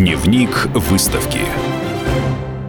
Дневник 0.00 0.64
выставки. 0.74 1.40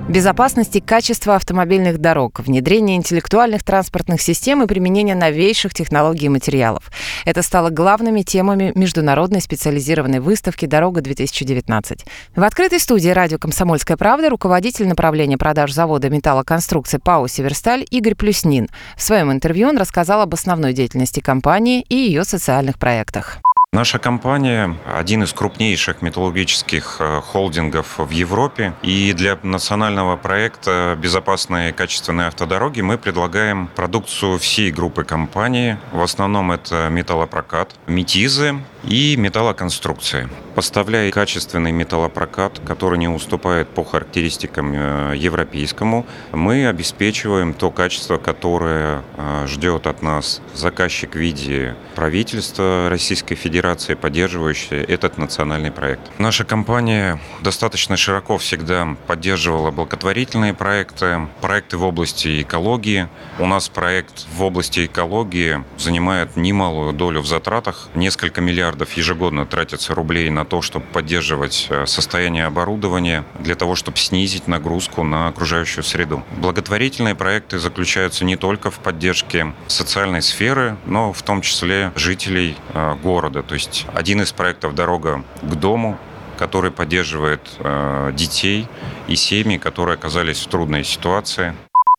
Безопасность 0.09 0.75
и 0.75 0.81
качество 0.81 1.37
автомобильных 1.37 1.99
дорог, 1.99 2.41
внедрение 2.41 2.97
интеллектуальных 2.97 3.63
транспортных 3.63 4.21
систем 4.21 4.61
и 4.61 4.67
применение 4.67 5.15
новейших 5.15 5.73
технологий 5.73 6.25
и 6.25 6.29
материалов. 6.29 6.91
Это 7.23 7.41
стало 7.41 7.69
главными 7.69 8.23
темами 8.23 8.73
международной 8.75 9.39
специализированной 9.39 10.19
выставки 10.19 10.65
«Дорога-2019». 10.65 12.01
В 12.35 12.43
открытой 12.43 12.81
студии 12.81 13.11
радио 13.11 13.37
«Комсомольская 13.37 13.95
правда» 13.95 14.29
руководитель 14.29 14.89
направления 14.89 15.37
продаж 15.37 15.71
завода 15.71 16.09
металлоконструкции 16.09 16.97
ПАО 16.97 17.27
«Северсталь» 17.27 17.85
Игорь 17.91 18.15
Плюснин. 18.15 18.67
В 18.97 19.01
своем 19.01 19.31
интервью 19.31 19.69
он 19.69 19.77
рассказал 19.77 20.19
об 20.19 20.33
основной 20.33 20.73
деятельности 20.73 21.21
компании 21.21 21.85
и 21.87 21.95
ее 21.95 22.25
социальных 22.25 22.77
проектах. 22.77 23.41
Наша 23.73 23.99
компания– 23.99 24.75
один 24.85 25.23
из 25.23 25.31
крупнейших 25.31 26.01
металлургических 26.01 26.97
э, 26.99 27.21
холдингов 27.21 27.99
в 27.99 28.09
Европе. 28.09 28.73
И 28.81 29.13
для 29.13 29.39
национального 29.43 30.17
проекта 30.17 30.97
«Безопасные 31.01 31.69
и 31.69 31.71
качественные 31.71 32.27
автодороги» 32.27 32.81
мы 32.81 32.97
предлагаем 32.97 33.69
продукцию 33.73 34.39
всей 34.39 34.71
группы 34.71 35.05
компаний. 35.05 35.77
В 35.93 36.01
основном 36.01 36.51
это 36.51 36.89
металлопрокат, 36.89 37.73
метизы 37.87 38.59
и 38.83 39.15
металлоконструкции. 39.15 40.29
Поставляя 40.55 41.11
качественный 41.11 41.71
металлопрокат, 41.71 42.59
который 42.65 42.97
не 42.97 43.07
уступает 43.07 43.69
по 43.69 43.83
характеристикам 43.83 44.73
э, 44.73 45.13
европейскому, 45.15 46.05
мы 46.31 46.67
обеспечиваем 46.67 47.53
то 47.53 47.71
качество, 47.71 48.17
которое 48.17 49.03
э, 49.15 49.45
ждет 49.47 49.87
от 49.87 50.01
нас 50.01 50.41
заказчик 50.53 51.13
в 51.13 51.19
виде 51.19 51.75
правительства 51.95 52.87
Российской 52.89 53.35
Федерации, 53.35 53.93
поддерживающие 53.93 54.83
этот 54.83 55.17
национальный 55.17 55.71
проект. 55.71 56.01
Наша 56.17 56.43
компания 56.43 57.19
достаточно 57.41 57.95
широко 57.95 58.37
всегда 58.37 58.97
поддерживала 59.07 59.71
благотворительные 59.71 60.53
проекты, 60.53 61.27
проекты 61.39 61.77
в 61.77 61.83
области 61.83 62.41
экологии. 62.41 63.07
У 63.39 63.45
нас 63.45 63.69
проект 63.69 64.25
в 64.35 64.41
области 64.43 64.85
экологии 64.85 65.63
занимает 65.77 66.35
немалую 66.35 66.93
долю 66.93 67.21
в 67.21 67.27
затратах. 67.27 67.89
Несколько 67.95 68.41
миллиардов 68.41 68.70
ежегодно 68.93 69.45
тратится 69.45 69.93
рублей 69.93 70.29
на 70.29 70.45
то, 70.45 70.61
чтобы 70.61 70.85
поддерживать 70.85 71.67
э, 71.69 71.85
состояние 71.85 72.45
оборудования, 72.45 73.23
для 73.39 73.55
того, 73.55 73.75
чтобы 73.75 73.97
снизить 73.97 74.47
нагрузку 74.47 75.03
на 75.03 75.27
окружающую 75.27 75.83
среду. 75.83 76.23
Благотворительные 76.37 77.15
проекты 77.15 77.59
заключаются 77.59 78.25
не 78.25 78.35
только 78.35 78.71
в 78.71 78.79
поддержке 78.79 79.53
социальной 79.67 80.21
сферы, 80.21 80.77
но 80.85 81.13
в 81.13 81.21
том 81.21 81.41
числе 81.41 81.91
жителей 81.95 82.55
э, 82.73 82.95
города. 83.01 83.43
То 83.43 83.55
есть 83.55 83.85
один 83.93 84.21
из 84.21 84.31
проектов 84.31 84.75
«Дорога 84.75 85.23
к 85.41 85.55
дому», 85.55 85.97
который 86.37 86.71
поддерживает 86.71 87.41
э, 87.59 88.11
детей 88.13 88.67
и 89.07 89.15
семьи, 89.15 89.57
которые 89.57 89.95
оказались 89.95 90.39
в 90.39 90.47
трудной 90.47 90.83
ситуации. 90.83 91.53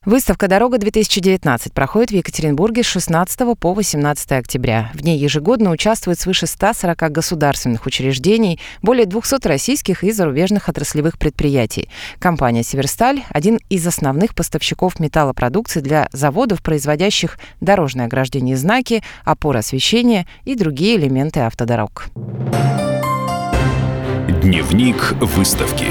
Выставка 0.05 0.49
«Дорога-2019» 0.49 1.73
проходит 1.73 2.11
в 2.11 2.15
Екатеринбурге 2.15 2.83
с 2.83 2.87
16 2.87 3.57
по 3.57 3.73
18 3.73 4.33
октября. 4.33 4.91
В 4.95 5.05
ней 5.05 5.17
ежегодно 5.17 5.71
участвует 5.71 6.19
свыше 6.19 6.49
140 6.49 6.99
государственных 7.13 7.87
учреждений, 7.87 8.59
более 8.83 9.07
200 9.07 9.47
российских 9.47 10.03
и 10.03 10.11
зарубежных 10.11 10.69
отраслевых 10.69 11.21
предприятий. 11.21 11.89
Компания 12.19 12.65
«Северсталь»— 12.65 13.23
один 13.31 13.61
из 13.69 13.87
основных 13.87 14.35
поставщиков 14.35 14.99
металлопродукции 14.99 15.79
для 15.79 16.09
заводов, 16.13 16.63
производящих 16.63 17.39
дорожное 17.61 18.07
ограждение 18.07 18.57
знаки, 18.57 19.05
опоры 19.25 19.61
освещения 19.61 20.27
и 20.45 20.57
другие 20.57 20.97
элементы 20.97 21.41
автодорог. 21.41 22.07
Дневник 24.43 25.13
выставки. 25.21 25.87